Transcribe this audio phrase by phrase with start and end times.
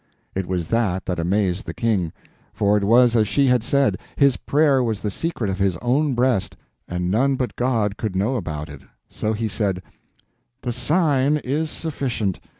[0.33, 2.11] It was that that amazed the King,
[2.53, 6.15] for it was as she had said: his prayer was the secret of his own
[6.15, 8.81] breast, and none but God could know about it.
[9.09, 9.83] So he said:
[10.63, 12.39] "The sign is sufficient.